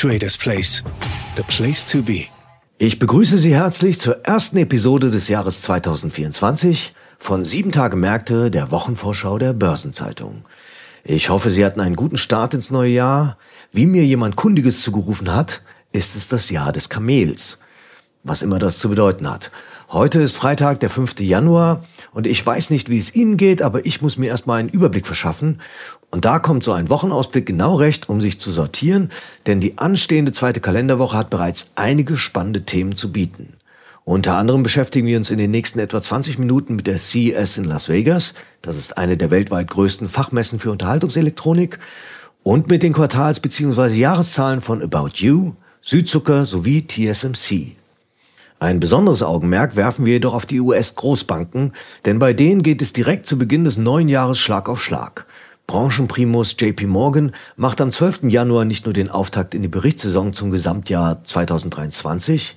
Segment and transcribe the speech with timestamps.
[0.00, 0.84] Traders Place.
[1.34, 2.26] The place to be.
[2.78, 8.70] Ich begrüße Sie herzlich zur ersten Episode des Jahres 2024 von Sieben Tage Märkte der
[8.70, 10.44] Wochenvorschau der Börsenzeitung.
[11.02, 13.38] Ich hoffe, Sie hatten einen guten Start ins neue Jahr.
[13.72, 17.58] Wie mir jemand Kundiges zugerufen hat, ist es das Jahr des Kamels.
[18.22, 19.50] Was immer das zu bedeuten hat.
[19.90, 21.18] Heute ist Freitag, der 5.
[21.20, 24.68] Januar und ich weiß nicht, wie es Ihnen geht, aber ich muss mir erstmal einen
[24.68, 25.60] Überblick verschaffen.
[26.10, 29.10] Und da kommt so ein Wochenausblick genau recht, um sich zu sortieren,
[29.46, 33.54] denn die anstehende zweite Kalenderwoche hat bereits einige spannende Themen zu bieten.
[34.04, 37.64] Unter anderem beschäftigen wir uns in den nächsten etwa 20 Minuten mit der CES in
[37.64, 38.32] Las Vegas.
[38.62, 41.78] Das ist eine der weltweit größten Fachmessen für Unterhaltungselektronik.
[42.42, 43.88] Und mit den Quartals- bzw.
[43.88, 47.76] Jahreszahlen von About You, Südzucker sowie TSMC.
[48.60, 51.74] Ein besonderes Augenmerk werfen wir jedoch auf die US-Großbanken,
[52.06, 55.26] denn bei denen geht es direkt zu Beginn des neuen Jahres Schlag auf Schlag.
[55.68, 58.20] Branchenprimus JP Morgan macht am 12.
[58.22, 62.56] Januar nicht nur den Auftakt in die Berichtssaison zum Gesamtjahr 2023,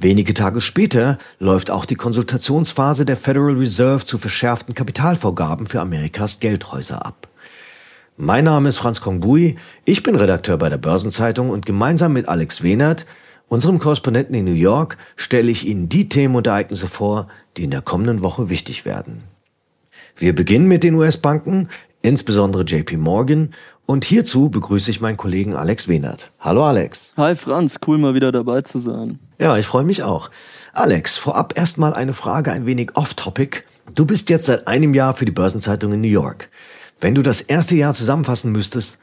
[0.00, 6.40] wenige Tage später läuft auch die Konsultationsphase der Federal Reserve zu verschärften Kapitalvorgaben für Amerikas
[6.40, 7.28] Geldhäuser ab.
[8.16, 12.62] Mein Name ist Franz Kongbui, ich bin Redakteur bei der Börsenzeitung und gemeinsam mit Alex
[12.62, 13.04] Wehnert
[13.48, 17.70] Unserem Korrespondenten in New York stelle ich Ihnen die Themen und Ereignisse vor, die in
[17.70, 19.22] der kommenden Woche wichtig werden.
[20.16, 21.68] Wir beginnen mit den US-Banken,
[22.06, 23.50] insbesondere JP Morgan,
[23.84, 26.32] und hierzu begrüße ich meinen Kollegen Alex Wehnert.
[26.40, 27.12] Hallo Alex.
[27.16, 29.18] Hi Franz, cool mal wieder dabei zu sein.
[29.38, 30.30] Ja, ich freue mich auch.
[30.72, 33.62] Alex, vorab erstmal eine Frage ein wenig off-topic.
[33.94, 36.48] Du bist jetzt seit einem Jahr für die Börsenzeitung in New York.
[37.00, 38.98] Wenn du das erste Jahr zusammenfassen müsstest,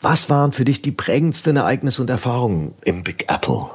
[0.00, 3.66] was waren für dich die prägendsten Ereignisse und Erfahrungen im Big Apple?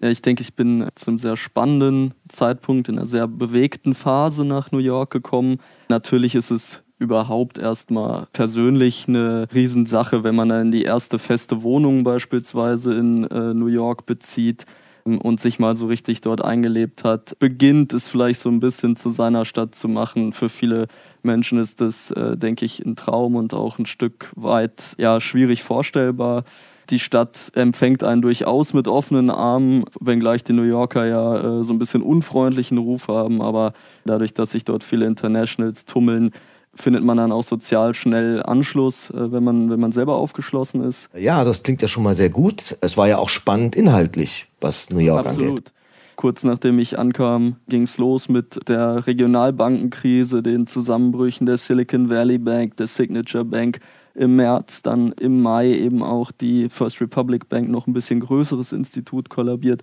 [0.00, 4.44] Ja, ich denke, ich bin zu einem sehr spannenden Zeitpunkt in einer sehr bewegten Phase
[4.44, 5.58] nach New York gekommen.
[5.88, 12.04] Natürlich ist es überhaupt erstmal persönlich eine Riesensache, wenn man dann die erste feste Wohnung
[12.04, 14.64] beispielsweise in äh, New York bezieht
[15.04, 18.96] ähm, und sich mal so richtig dort eingelebt hat, beginnt es vielleicht so ein bisschen
[18.96, 20.32] zu seiner Stadt zu machen.
[20.32, 20.86] Für viele
[21.22, 25.62] Menschen ist das, äh, denke ich, ein Traum und auch ein Stück weit ja, schwierig
[25.62, 26.44] vorstellbar.
[26.88, 31.72] Die Stadt empfängt einen durchaus mit offenen Armen, wenngleich die New Yorker ja äh, so
[31.72, 33.42] ein bisschen unfreundlichen Ruf haben.
[33.42, 33.72] Aber
[34.04, 36.30] dadurch, dass sich dort viele Internationals tummeln,
[36.76, 41.08] findet man dann auch sozial schnell Anschluss, äh, wenn, man, wenn man selber aufgeschlossen ist.
[41.16, 42.76] Ja, das klingt ja schon mal sehr gut.
[42.80, 45.48] Es war ja auch spannend inhaltlich, was New York Absolut.
[45.48, 45.72] angeht.
[46.16, 52.38] Kurz nachdem ich ankam, ging es los mit der Regionalbankenkrise, den Zusammenbrüchen der Silicon Valley
[52.38, 53.80] Bank, der Signature Bank
[54.14, 58.72] im März, dann im Mai eben auch die First Republic Bank, noch ein bisschen größeres
[58.72, 59.82] Institut kollabiert.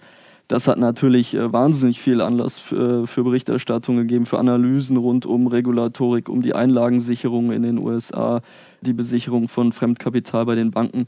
[0.54, 5.48] Das hat natürlich äh, wahnsinnig viel Anlass äh, für Berichterstattung gegeben, für Analysen rund um
[5.48, 8.42] Regulatorik, um die Einlagensicherung in den USA,
[8.82, 11.08] die Besicherung von Fremdkapital bei den Banken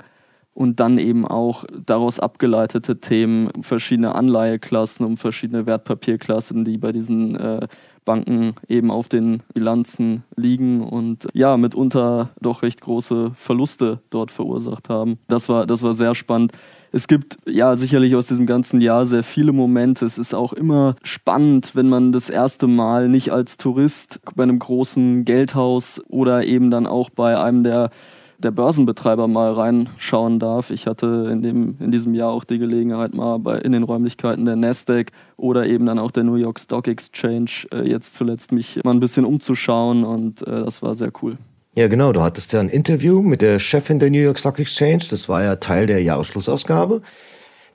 [0.56, 7.36] und dann eben auch daraus abgeleitete Themen, verschiedene Anleiheklassen um verschiedene Wertpapierklassen, die bei diesen
[7.36, 7.68] äh,
[8.06, 14.88] Banken eben auf den Bilanzen liegen und ja, mitunter doch recht große Verluste dort verursacht
[14.88, 15.20] haben.
[15.28, 16.54] Das war, das war sehr spannend.
[16.94, 20.06] Es gibt ja sicherlich aus diesem ganzen Jahr sehr viele Momente.
[20.06, 24.60] Es ist auch immer spannend, wenn man das erste Mal nicht als Tourist bei einem
[24.60, 27.90] großen Geldhaus oder eben dann auch bei einem der
[28.38, 30.70] der Börsenbetreiber mal reinschauen darf.
[30.70, 34.46] Ich hatte in, dem, in diesem Jahr auch die Gelegenheit, mal bei, in den Räumlichkeiten
[34.46, 38.80] der Nasdaq oder eben dann auch der New York Stock Exchange äh, jetzt zuletzt mich
[38.84, 41.38] mal ein bisschen umzuschauen und äh, das war sehr cool.
[41.76, 42.14] Ja, genau.
[42.14, 45.04] Du hattest ja ein Interview mit der Chefin der New York Stock Exchange.
[45.10, 47.02] Das war ja Teil der Jahresschlussausgabe.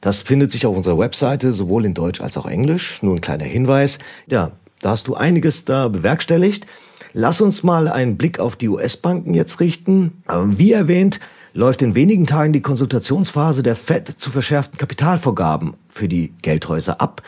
[0.01, 3.03] Das findet sich auf unserer Webseite, sowohl in Deutsch als auch Englisch.
[3.03, 3.99] Nur ein kleiner Hinweis.
[4.27, 6.67] Ja, da hast du einiges da bewerkstelligt.
[7.13, 10.23] Lass uns mal einen Blick auf die US-Banken jetzt richten.
[10.31, 11.21] Ähm, wie erwähnt,
[11.53, 17.23] läuft in wenigen Tagen die Konsultationsphase der Fed zu verschärften Kapitalvorgaben für die Geldhäuser ab.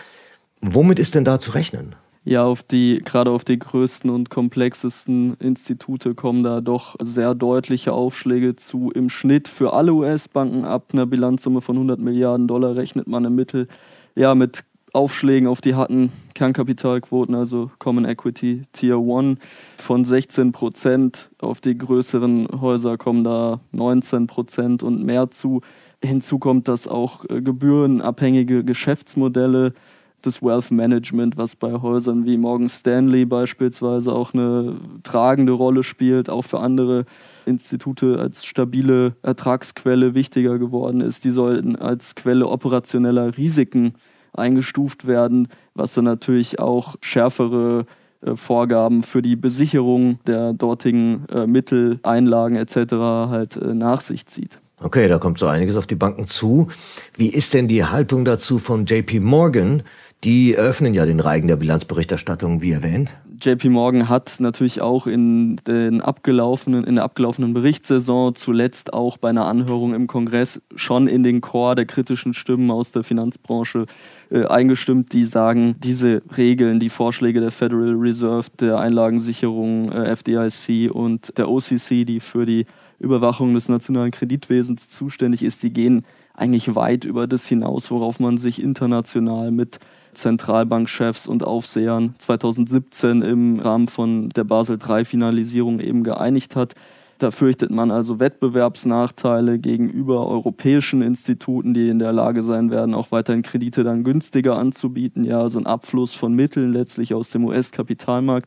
[0.61, 1.96] Womit ist denn da zu rechnen?
[2.25, 7.93] Ja, auf die, gerade auf die größten und komplexesten Institute kommen da doch sehr deutliche
[7.93, 8.93] Aufschläge zu.
[8.93, 13.34] Im Schnitt für alle US-Banken ab einer Bilanzsumme von 100 Milliarden Dollar rechnet man im
[13.34, 13.67] Mittel
[14.14, 14.62] ja mit
[14.94, 19.39] Aufschlägen auf die hatten Kernkapitalquoten, also Common Equity Tier 1
[19.79, 21.31] von 16 Prozent.
[21.41, 25.62] Auf die größeren Häuser kommen da 19 Prozent und mehr zu.
[26.05, 29.73] Hinzu kommt, dass auch äh, gebührenabhängige Geschäftsmodelle
[30.21, 36.29] das Wealth Management, was bei Häusern wie Morgan Stanley beispielsweise auch eine tragende Rolle spielt,
[36.29, 37.06] auch für andere
[37.47, 41.25] Institute als stabile Ertragsquelle wichtiger geworden ist.
[41.25, 43.94] Die sollten als Quelle operationeller Risiken
[44.32, 47.87] eingestuft werden, was dann natürlich auch schärfere
[48.25, 52.94] äh, Vorgaben für die Besicherung der dortigen äh, Mittel, Einlagen etc.
[52.94, 54.58] halt äh, nach sich zieht.
[54.81, 56.69] Okay, da kommt so einiges auf die Banken zu.
[57.17, 59.84] Wie ist denn die Haltung dazu von JP Morgan?
[60.25, 63.17] Die eröffnen ja den Reigen der Bilanzberichterstattung, wie erwähnt.
[63.43, 69.31] JP Morgan hat natürlich auch in, den abgelaufenen, in der abgelaufenen Berichtssaison zuletzt auch bei
[69.31, 73.87] einer Anhörung im Kongress schon in den Chor der kritischen Stimmen aus der Finanzbranche
[74.31, 80.94] äh, eingestimmt, die sagen, diese Regeln, die Vorschläge der Federal Reserve, der Einlagensicherung, äh, FDIC
[80.94, 82.67] und der OCC, die für die
[83.00, 86.05] Überwachung des nationalen Kreditwesens zuständig ist, die gehen
[86.35, 89.81] eigentlich weit über das hinaus, worauf man sich international mit
[90.14, 96.75] Zentralbankchefs und Aufsehern 2017 im Rahmen von der Basel III-Finalisierung eben geeinigt hat.
[97.19, 103.12] Da fürchtet man also Wettbewerbsnachteile gegenüber europäischen Instituten, die in der Lage sein werden, auch
[103.12, 105.23] weiterhin Kredite dann günstiger anzubieten.
[105.23, 108.47] Ja, so ein Abfluss von Mitteln letztlich aus dem US-Kapitalmarkt.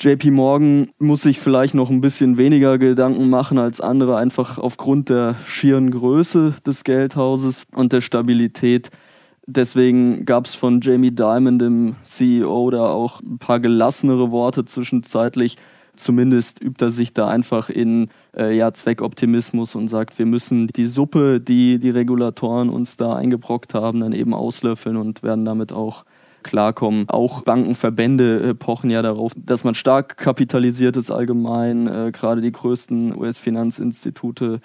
[0.00, 5.10] JP Morgan muss sich vielleicht noch ein bisschen weniger Gedanken machen als andere, einfach aufgrund
[5.10, 8.90] der schieren Größe des Geldhauses und der Stabilität
[9.52, 15.56] Deswegen gab es von Jamie Dimon, dem CEO, da auch ein paar gelassenere Worte zwischenzeitlich.
[15.96, 20.86] Zumindest übt er sich da einfach in äh, ja, Zweckoptimismus und sagt, wir müssen die
[20.86, 26.04] Suppe, die die Regulatoren uns da eingebrockt haben, dann eben auslöffeln und werden damit auch
[26.44, 27.08] klarkommen.
[27.08, 32.52] Auch Bankenverbände äh, pochen ja darauf, dass man stark kapitalisiert ist allgemein, äh, gerade die
[32.52, 34.60] größten US-Finanzinstitute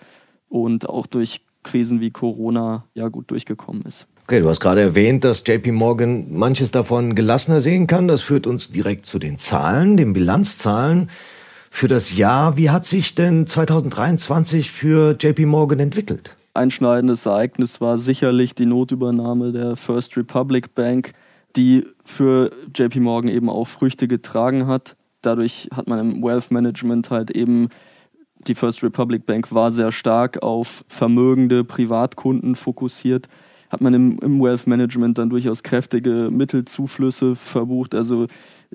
[0.47, 4.07] und auch durch Krisen wie Corona ja gut durchgekommen ist.
[4.27, 8.07] Okay, du hast gerade erwähnt, dass JP Morgan manches davon gelassener sehen kann.
[8.07, 11.12] Das führt uns direkt zu den Zahlen, den Bilanzzahlen
[11.69, 12.57] für das Jahr.
[12.57, 16.36] Wie hat sich denn 2023 für JP Morgan entwickelt?
[16.56, 21.13] Einschneidendes Ereignis war sicherlich die Notübernahme der First Republic Bank,
[21.56, 24.95] die für JP Morgan eben auch Früchte getragen hat.
[25.22, 27.69] Dadurch hat man im Wealth Management halt eben
[28.48, 33.27] die First Republic Bank war sehr stark auf vermögende Privatkunden fokussiert
[33.69, 37.95] hat man im, im Wealth Management dann durchaus kräftige Mittelzuflüsse verbucht.
[37.95, 38.27] Also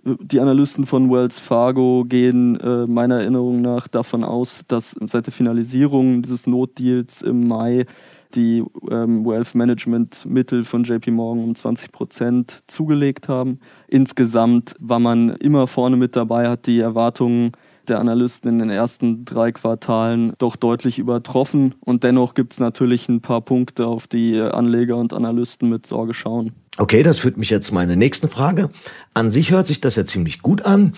[0.05, 5.33] die Analysten von Wells Fargo gehen äh, meiner Erinnerung nach davon aus, dass seit der
[5.33, 7.87] Finalisierung dieses Notdeals im Mai
[8.35, 13.59] die ähm, Wealth Management Mittel von JP Morgan um 20 Prozent zugelegt haben.
[13.89, 17.53] Insgesamt war man immer vorne mit dabei, hat die Erwartungen
[17.91, 21.75] der Analysten in den ersten drei Quartalen doch deutlich übertroffen.
[21.81, 26.15] Und dennoch gibt es natürlich ein paar Punkte, auf die Anleger und Analysten mit Sorge
[26.15, 26.53] schauen.
[26.79, 28.71] Okay, das führt mich jetzt zu meiner nächsten Frage.
[29.13, 30.95] An sich hört sich das ja ziemlich gut an.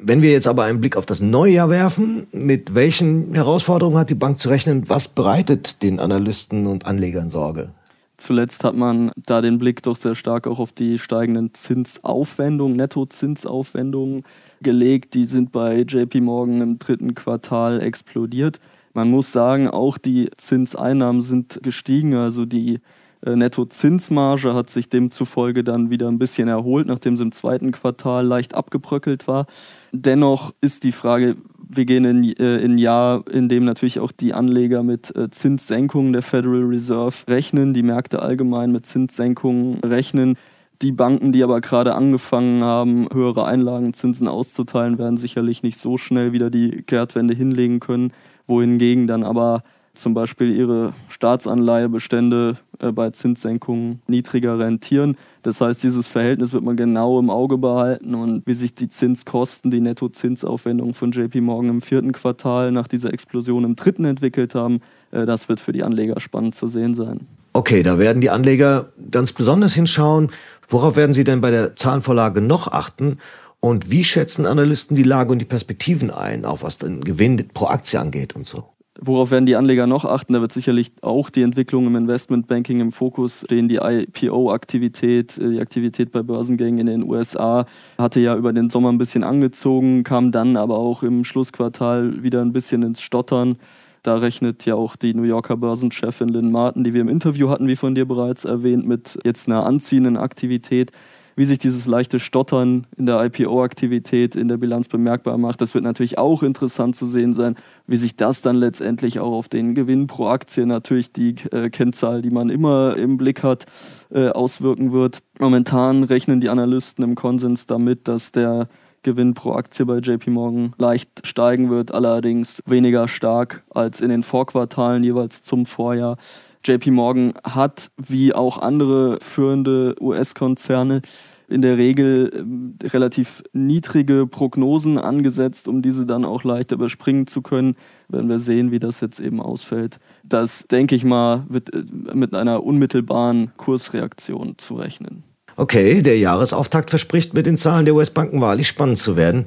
[0.00, 4.10] Wenn wir jetzt aber einen Blick auf das neue Jahr werfen, mit welchen Herausforderungen hat
[4.10, 4.84] die Bank zu rechnen?
[4.88, 7.70] Was bereitet den Analysten und Anlegern Sorge?
[8.16, 14.22] Zuletzt hat man da den Blick doch sehr stark auch auf die steigenden Zinsaufwendungen, Nettozinsaufwendungen
[14.62, 15.14] gelegt.
[15.14, 18.60] Die sind bei JP Morgan im dritten Quartal explodiert.
[18.92, 22.14] Man muss sagen, auch die Zinseinnahmen sind gestiegen.
[22.14, 22.80] Also die
[23.26, 28.54] Nettozinsmarge hat sich demzufolge dann wieder ein bisschen erholt, nachdem sie im zweiten Quartal leicht
[28.54, 29.46] abgebröckelt war.
[29.92, 31.36] Dennoch ist die Frage,
[31.68, 35.30] wir gehen in, äh, in ein Jahr, in dem natürlich auch die Anleger mit äh,
[35.30, 40.36] Zinssenkungen der Federal Reserve rechnen, die Märkte allgemein mit Zinssenkungen rechnen.
[40.82, 46.32] Die Banken, die aber gerade angefangen haben, höhere Einlagenzinsen auszuteilen, werden sicherlich nicht so schnell
[46.32, 48.12] wieder die Kehrtwende hinlegen können,
[48.46, 49.62] wohingegen dann aber
[49.94, 55.16] zum Beispiel ihre Staatsanleihebestände äh, bei Zinssenkungen niedriger rentieren.
[55.42, 59.70] Das heißt, dieses Verhältnis wird man genau im Auge behalten und wie sich die Zinskosten,
[59.70, 64.80] die Nettozinsaufwendungen von JP Morgan im vierten Quartal nach dieser Explosion im dritten entwickelt haben,
[65.10, 67.26] äh, das wird für die Anleger spannend zu sehen sein.
[67.52, 70.30] Okay, da werden die Anleger ganz besonders hinschauen.
[70.68, 73.18] Worauf werden sie denn bei der Zahlenvorlage noch achten?
[73.60, 77.66] Und wie schätzen Analysten die Lage und die Perspektiven ein, auch was den Gewinn pro
[77.66, 78.73] Aktie angeht und so?
[79.00, 80.34] Worauf werden die Anleger noch achten?
[80.34, 83.66] Da wird sicherlich auch die Entwicklung im Investmentbanking im Fokus stehen.
[83.66, 87.66] Die IPO-Aktivität, äh, die Aktivität bei Börsengängen in den USA
[87.98, 92.40] hatte ja über den Sommer ein bisschen angezogen, kam dann aber auch im Schlussquartal wieder
[92.40, 93.56] ein bisschen ins Stottern.
[94.04, 97.66] Da rechnet ja auch die New Yorker Börsenchefin Lynn Martin, die wir im Interview hatten,
[97.66, 100.92] wie von dir bereits erwähnt, mit jetzt einer anziehenden Aktivität
[101.36, 105.60] wie sich dieses leichte Stottern in der IPO-Aktivität in der Bilanz bemerkbar macht.
[105.60, 109.48] Das wird natürlich auch interessant zu sehen sein, wie sich das dann letztendlich auch auf
[109.48, 113.66] den Gewinn pro Aktie, natürlich die äh, Kennzahl, die man immer im Blick hat,
[114.10, 115.18] äh, auswirken wird.
[115.38, 118.68] Momentan rechnen die Analysten im Konsens damit, dass der
[119.04, 124.22] Gewinn pro Aktie bei JP Morgan leicht steigen wird, allerdings weniger stark als in den
[124.22, 126.16] Vorquartalen jeweils zum Vorjahr.
[126.64, 131.02] JP Morgan hat, wie auch andere führende US-Konzerne,
[131.48, 137.42] in der Regel ähm, relativ niedrige Prognosen angesetzt, um diese dann auch leicht überspringen zu
[137.42, 137.76] können.
[138.08, 139.98] Werden wir sehen, wie das jetzt eben ausfällt.
[140.22, 141.82] Das, denke ich mal, wird äh,
[142.14, 145.22] mit einer unmittelbaren Kursreaktion zu rechnen.
[145.56, 149.46] Okay, der Jahresauftakt verspricht mit den Zahlen der US-Banken wahrlich spannend zu werden.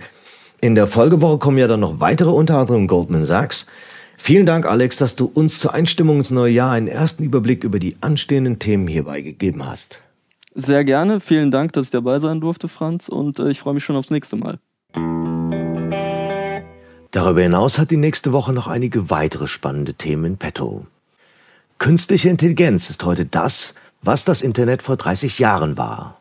[0.61, 3.67] In der Folgewoche kommen ja dann noch weitere, unter anderem Goldman Sachs.
[4.19, 7.79] Vielen Dank, Alex, dass du uns zur Einstimmung ins neue Jahr einen ersten Überblick über
[7.79, 10.01] die anstehenden Themen hierbei gegeben hast.
[10.55, 11.19] Sehr gerne.
[11.19, 13.07] Vielen Dank, dass ich dabei sein durfte, Franz.
[13.07, 14.59] Und äh, ich freue mich schon aufs nächste Mal.
[17.11, 20.87] Darüber hinaus hat die nächste Woche noch einige weitere spannende Themen in petto.
[21.77, 26.19] Künstliche Intelligenz ist heute das, was das Internet vor 30 Jahren war.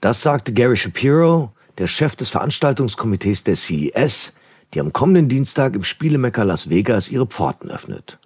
[0.00, 4.32] Das sagte Gary Shapiro, der Chef des Veranstaltungskomitees der CES,
[4.74, 8.18] die am kommenden Dienstag im Spielemecker Las Vegas ihre Pforten öffnet.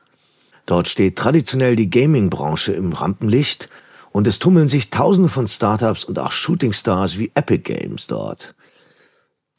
[0.67, 3.69] Dort steht traditionell die Gaming-Branche im Rampenlicht
[4.11, 8.55] und es tummeln sich Tausende von Startups und auch Shooting-Stars wie Epic Games dort.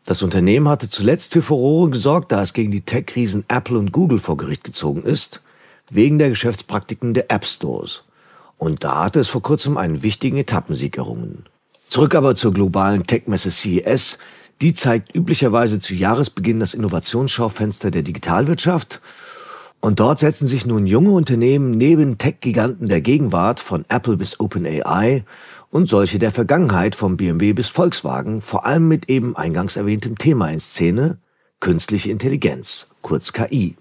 [0.05, 4.19] Das Unternehmen hatte zuletzt für Furore gesorgt, da es gegen die Tech-Riesen Apple und Google
[4.19, 5.41] vor Gericht gezogen ist,
[5.89, 8.03] wegen der Geschäftspraktiken der App Stores.
[8.57, 11.45] Und da hatte es vor kurzem einen wichtigen Etappensieg errungen.
[11.87, 14.17] Zurück aber zur globalen Tech-Messe CES,
[14.61, 19.01] die zeigt üblicherweise zu Jahresbeginn das Innovationsschaufenster der Digitalwirtschaft.
[19.81, 25.23] Und dort setzen sich nun junge Unternehmen neben Tech-Giganten der Gegenwart von Apple bis OpenAI
[25.71, 30.49] und solche der Vergangenheit vom BMW bis Volkswagen vor allem mit eben eingangs erwähntem Thema
[30.49, 31.19] in Szene,
[31.61, 33.77] künstliche Intelligenz, kurz KI.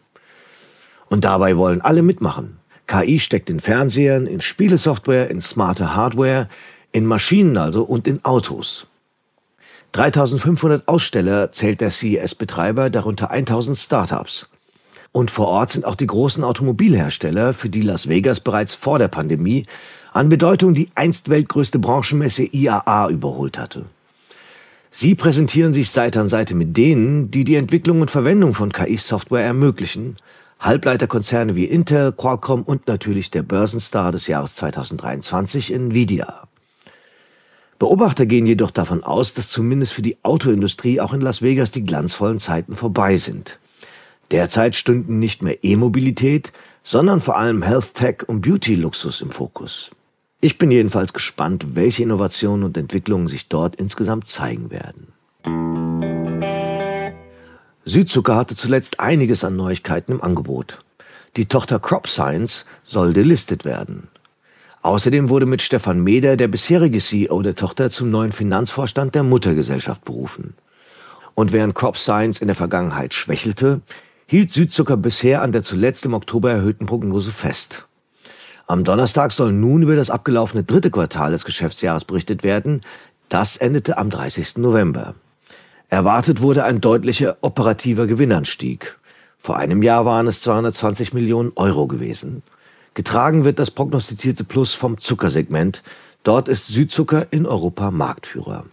[1.09, 2.59] Und dabei wollen alle mitmachen.
[2.87, 6.49] KI steckt in Fernsehern, in Spielesoftware, in smarte Hardware,
[6.93, 8.87] in Maschinen also und in Autos.
[9.93, 14.49] 3500 Aussteller zählt der CES-Betreiber, darunter 1000 Startups.
[15.13, 19.09] Und vor Ort sind auch die großen Automobilhersteller, für die Las Vegas bereits vor der
[19.09, 19.67] Pandemie
[20.13, 23.87] an Bedeutung die einst weltgrößte Branchenmesse IAA überholt hatte.
[24.91, 29.45] Sie präsentieren sich Seite an Seite mit denen, die die Entwicklung und Verwendung von KI-Software
[29.45, 30.17] ermöglichen,
[30.61, 36.48] Halbleiterkonzerne wie Intel, Qualcomm und natürlich der Börsenstar des Jahres 2023 Nvidia.
[37.79, 41.85] Beobachter gehen jedoch davon aus, dass zumindest für die Autoindustrie auch in Las Vegas die
[41.85, 43.59] glanzvollen Zeiten vorbei sind.
[44.31, 49.91] Derzeit stünden nicht mehr E-Mobilität, sondern vor allem Health Tech und Beauty-Luxus im Fokus.
[50.41, 55.13] Ich bin jedenfalls gespannt, welche Innovationen und Entwicklungen sich dort insgesamt zeigen werden.
[57.85, 60.85] Südzucker hatte zuletzt einiges an Neuigkeiten im Angebot.
[61.37, 64.09] Die Tochter Crop Science soll delistet werden.
[64.83, 70.05] Außerdem wurde mit Stefan Meder der bisherige CEO der Tochter zum neuen Finanzvorstand der Muttergesellschaft
[70.05, 70.55] berufen.
[71.35, 73.81] Und während Crop Science in der Vergangenheit schwächelte,
[74.27, 77.87] hielt Südzucker bisher an der zuletzt im Oktober erhöhten Prognose fest.
[78.67, 82.83] Am Donnerstag soll nun über das abgelaufene dritte Quartal des Geschäftsjahres berichtet werden.
[83.29, 84.59] Das endete am 30.
[84.59, 85.15] November.
[85.89, 88.99] Erwartet wurde ein deutlicher operativer Gewinnanstieg.
[89.39, 92.43] Vor einem Jahr waren es 220 Millionen Euro gewesen.
[92.99, 95.85] Getragen wird das prognostizierte Plus vom Zuckersegment.
[96.25, 98.65] Dort ist Südzucker in Europa Marktführer.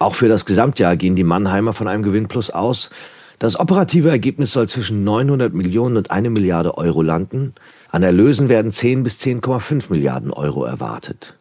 [0.00, 2.90] Auch für das Gesamtjahr gehen die Mannheimer von einem Gewinnplus aus.
[3.38, 7.54] Das operative Ergebnis soll zwischen 900 Millionen und eine Milliarde Euro landen.
[7.92, 11.36] An Erlösen werden 10 bis 10,5 Milliarden Euro erwartet.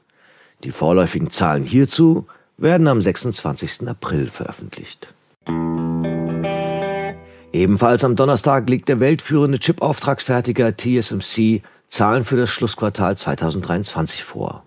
[0.64, 2.28] Die vorläufigen Zahlen hierzu
[2.60, 3.88] werden am 26.
[3.88, 5.12] April veröffentlicht.
[7.54, 14.64] Ebenfalls am Donnerstag liegt der weltführende Chip-Auftragsfertiger TSMC Zahlen für das Schlussquartal 2023 vor.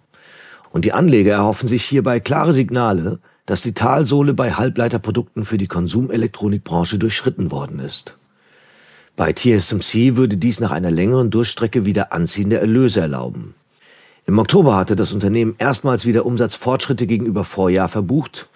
[0.70, 5.66] Und die Anleger erhoffen sich hierbei klare Signale, dass die Talsohle bei Halbleiterprodukten für die
[5.66, 8.16] Konsumelektronikbranche durchschritten worden ist.
[9.16, 13.54] Bei TSMC würde dies nach einer längeren Durchstrecke wieder anziehende Erlöse erlauben.
[14.26, 18.48] Im Oktober hatte das Unternehmen erstmals wieder Umsatzfortschritte gegenüber Vorjahr verbucht.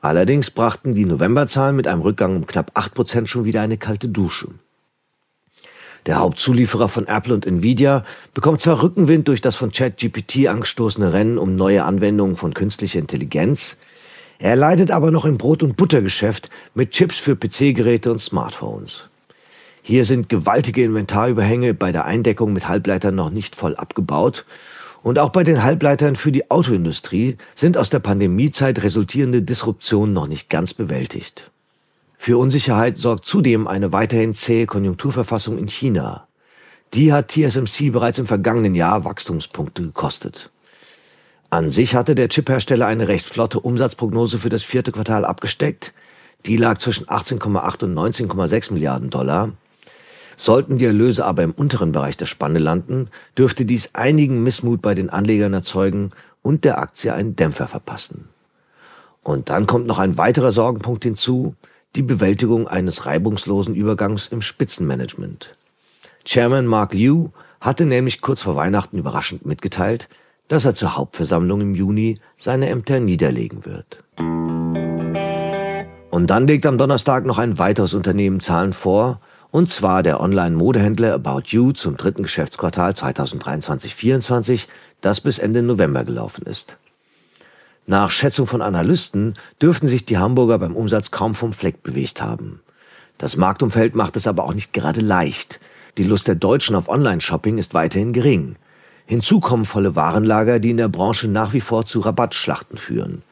[0.00, 4.48] Allerdings brachten die Novemberzahlen mit einem Rückgang um knapp 8% schon wieder eine kalte Dusche.
[6.06, 8.04] Der Hauptzulieferer von Apple und Nvidia
[8.34, 13.76] bekommt zwar Rückenwind durch das von ChatGPT angestoßene Rennen um neue Anwendungen von künstlicher Intelligenz,
[14.42, 19.10] er leidet aber noch im Brot- und Buttergeschäft mit Chips für PC-Geräte und Smartphones.
[19.82, 24.46] Hier sind gewaltige Inventarüberhänge bei der Eindeckung mit Halbleitern noch nicht voll abgebaut.
[25.02, 30.26] Und auch bei den Halbleitern für die Autoindustrie sind aus der Pandemiezeit resultierende Disruptionen noch
[30.26, 31.50] nicht ganz bewältigt.
[32.22, 36.26] Für Unsicherheit sorgt zudem eine weiterhin zähe Konjunkturverfassung in China.
[36.92, 40.50] Die hat TSMC bereits im vergangenen Jahr Wachstumspunkte gekostet.
[41.48, 45.94] An sich hatte der Chiphersteller eine recht flotte Umsatzprognose für das vierte Quartal abgesteckt.
[46.44, 49.52] Die lag zwischen 18,8 und 19,6 Milliarden Dollar.
[50.36, 53.08] Sollten die Erlöse aber im unteren Bereich der Spanne landen,
[53.38, 56.10] dürfte dies einigen Missmut bei den Anlegern erzeugen
[56.42, 58.28] und der Aktie einen Dämpfer verpassen.
[59.22, 61.54] Und dann kommt noch ein weiterer Sorgenpunkt hinzu
[61.96, 65.56] die Bewältigung eines reibungslosen Übergangs im Spitzenmanagement.
[66.24, 67.30] Chairman Mark Liu
[67.60, 70.08] hatte nämlich kurz vor Weihnachten überraschend mitgeteilt,
[70.48, 74.02] dass er zur Hauptversammlung im Juni seine Ämter niederlegen wird.
[76.10, 79.20] Und dann legt am Donnerstag noch ein weiteres Unternehmen Zahlen vor,
[79.52, 84.66] und zwar der Online-Modehändler About You zum dritten Geschäftsquartal 2023-24,
[85.00, 86.76] das bis Ende November gelaufen ist.
[87.86, 92.60] Nach Schätzung von Analysten dürften sich die Hamburger beim Umsatz kaum vom Fleck bewegt haben.
[93.18, 95.60] Das Marktumfeld macht es aber auch nicht gerade leicht.
[95.98, 98.56] Die Lust der Deutschen auf Online-Shopping ist weiterhin gering.
[99.06, 103.22] Hinzu kommen volle Warenlager, die in der Branche nach wie vor zu Rabattschlachten führen.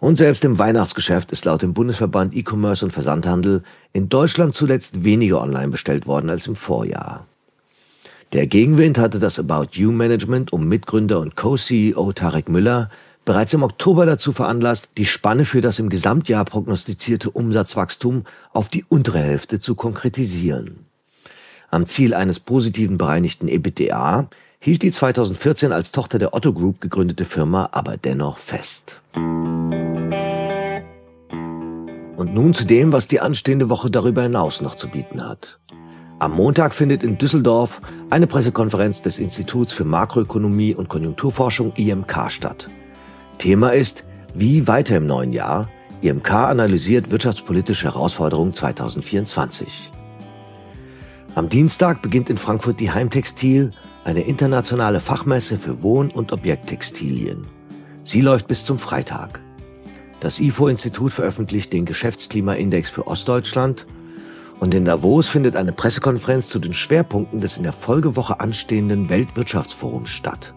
[0.00, 5.40] Und selbst im Weihnachtsgeschäft ist laut dem Bundesverband E-Commerce und Versandhandel in Deutschland zuletzt weniger
[5.40, 7.26] online bestellt worden als im Vorjahr.
[8.32, 12.90] Der Gegenwind hatte das About You Management um Mitgründer und Co-CEO Tarek Müller
[13.24, 18.84] bereits im Oktober dazu veranlasst, die Spanne für das im Gesamtjahr prognostizierte Umsatzwachstum auf die
[18.88, 20.86] untere Hälfte zu konkretisieren.
[21.70, 24.28] Am Ziel eines positiven bereinigten EBITDA
[24.60, 29.00] hielt die 2014 als Tochter der Otto Group gegründete Firma aber dennoch fest.
[32.16, 35.58] Und nun zu dem, was die anstehende Woche darüber hinaus noch zu bieten hat.
[36.20, 42.68] Am Montag findet in Düsseldorf eine Pressekonferenz des Instituts für Makroökonomie und Konjunkturforschung IMK statt.
[43.38, 44.04] Thema ist,
[44.34, 45.68] wie weiter im neuen Jahr?
[46.02, 49.90] IMK analysiert wirtschaftspolitische Herausforderungen 2024.
[51.34, 53.72] Am Dienstag beginnt in Frankfurt die Heimtextil,
[54.04, 57.46] eine internationale Fachmesse für Wohn- und Objekttextilien.
[58.02, 59.40] Sie läuft bis zum Freitag.
[60.20, 63.86] Das IFO-Institut veröffentlicht den Geschäftsklimaindex für Ostdeutschland
[64.60, 70.08] und in Davos findet eine Pressekonferenz zu den Schwerpunkten des in der Folgewoche anstehenden Weltwirtschaftsforums
[70.08, 70.54] statt.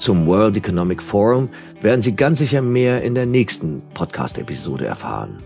[0.00, 1.50] Zum World Economic Forum
[1.82, 5.42] werden Sie ganz sicher mehr in der nächsten Podcast-Episode erfahren.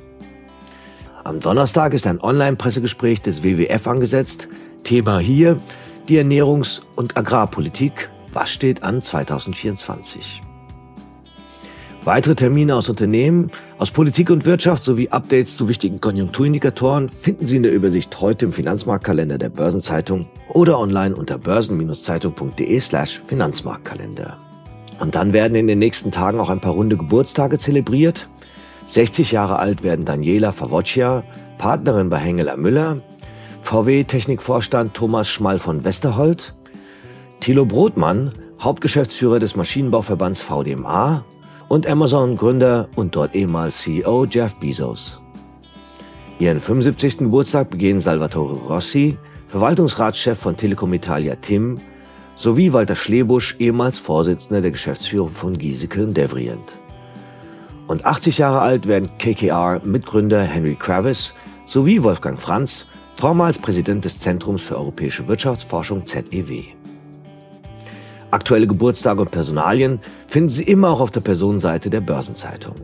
[1.25, 4.47] Am Donnerstag ist ein Online-Pressegespräch des WWF angesetzt.
[4.85, 5.57] Thema hier
[6.09, 8.11] die Ernährungs- und Agrarpolitik.
[8.33, 10.41] Was steht an 2024?
[12.05, 17.57] Weitere Termine aus Unternehmen, aus Politik und Wirtschaft sowie Updates zu wichtigen Konjunkturindikatoren finden Sie
[17.57, 24.44] in der Übersicht heute im Finanzmarktkalender der Börsenzeitung oder online unter börsen-zeitung.de slash Finanzmarktkalender.
[25.01, 28.29] Und dann werden in den nächsten Tagen auch ein paar runde Geburtstage zelebriert.
[28.87, 31.25] 60 Jahre alt werden Daniela Favoccia,
[31.59, 33.01] Partnerin bei Hengeler Müller,
[33.63, 36.55] VW-Technikvorstand Thomas Schmall von Westerholt,
[37.41, 41.25] Thilo Brotmann, Hauptgeschäftsführer des Maschinenbauverbands VDMA
[41.69, 45.21] und Amazon-Gründer und dort ehemals CEO Jeff Bezos.
[46.39, 47.19] Ihren 75.
[47.19, 49.17] Geburtstag begehen Salvatore Rossi,
[49.49, 51.79] Verwaltungsratschef von Telekom Italia Tim,
[52.35, 56.75] sowie Walter Schlebusch, ehemals Vorsitzender der Geschäftsführung von Giesecke Devrient.
[57.87, 64.63] Und 80 Jahre alt werden KKR-Mitgründer Henry Kravis sowie Wolfgang Franz, vormals Präsident des Zentrums
[64.63, 66.63] für europäische Wirtschaftsforschung ZEW.
[68.31, 72.75] Aktuelle Geburtstage und Personalien finden Sie immer auch auf der Personenseite der Börsenzeitung.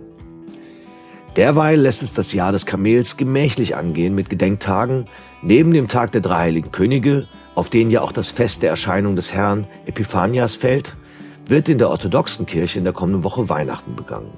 [1.37, 5.07] Derweil lässt es das Jahr des Kamels gemächlich angehen mit Gedenktagen
[5.43, 7.27] neben dem Tag der drei heiligen Könige,
[7.61, 10.97] auf den ja auch das Fest der Erscheinung des Herrn Epiphanias fällt,
[11.45, 14.33] wird in der orthodoxen Kirche in der kommenden Woche Weihnachten begangen.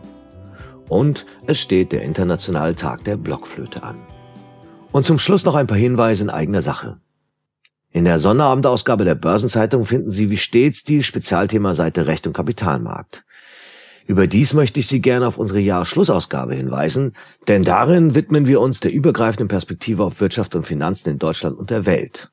[0.89, 4.01] Und es steht der Internationale Tag der Blockflöte an.
[4.91, 7.01] Und zum Schluss noch ein paar Hinweise in eigener Sache.
[7.93, 13.25] In der Sonnerabendausgabe der Börsenzeitung finden Sie wie stets die Spezialthemaseite Recht und Kapitalmarkt.
[14.09, 17.13] Überdies möchte ich Sie gerne auf unsere Jahresschlussausgabe hinweisen,
[17.47, 21.71] denn darin widmen wir uns der übergreifenden Perspektive auf Wirtschaft und Finanzen in Deutschland und
[21.71, 22.33] der Welt.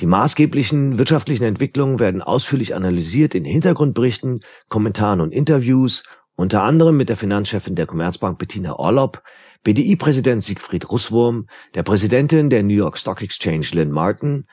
[0.00, 6.02] Die maßgeblichen wirtschaftlichen Entwicklungen werden ausführlich analysiert in Hintergrundberichten, Kommentaren und Interviews,
[6.34, 9.22] unter anderem mit der Finanzchefin der Commerzbank Bettina Orlob,
[9.64, 14.46] BDI-Präsident Siegfried Russwurm, der Präsidentin der New York Stock Exchange Lynn Martin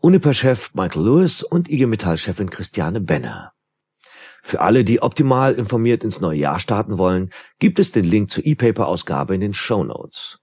[0.00, 3.52] Uniper-Chef Michael Lewis und IG Metall-Chefin Christiane Benner.
[4.42, 8.46] Für alle, die optimal informiert ins neue Jahr starten wollen, gibt es den Link zur
[8.46, 10.38] E-Paper-Ausgabe in den Show Notes.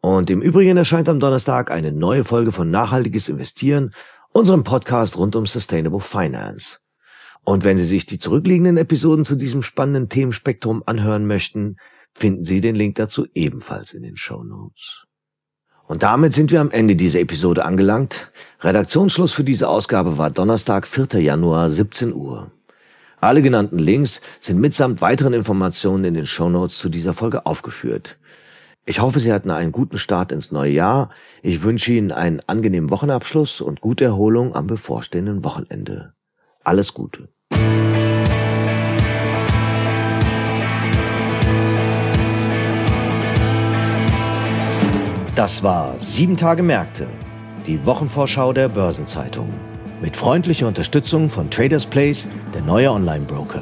[0.00, 3.92] Und im Übrigen erscheint am Donnerstag eine neue Folge von Nachhaltiges Investieren,
[4.32, 6.78] unserem Podcast rund um Sustainable Finance.
[7.44, 11.76] Und wenn Sie sich die zurückliegenden Episoden zu diesem spannenden Themenspektrum anhören möchten,
[12.14, 15.06] finden Sie den Link dazu ebenfalls in den Show Notes.
[15.86, 18.30] Und damit sind wir am Ende dieser Episode angelangt.
[18.60, 21.20] Redaktionsschluss für diese Ausgabe war Donnerstag, 4.
[21.20, 22.52] Januar, 17 Uhr.
[23.20, 28.18] Alle genannten Links sind mitsamt weiteren Informationen in den Show Notes zu dieser Folge aufgeführt.
[28.88, 31.10] Ich hoffe, Sie hatten einen guten Start ins neue Jahr.
[31.42, 36.14] Ich wünsche Ihnen einen angenehmen Wochenabschluss und gute Erholung am bevorstehenden Wochenende.
[36.64, 37.28] Alles Gute.
[45.34, 47.08] Das war Sieben Tage Märkte,
[47.66, 49.52] die Wochenvorschau der Börsenzeitung.
[50.00, 53.60] Mit freundlicher Unterstützung von Traders Place, der neue Online-Broker.